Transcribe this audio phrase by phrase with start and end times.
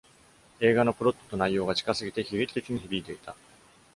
[0.61, 3.35] 映画のプロットと内容が近すぎて悲劇的に響いていた。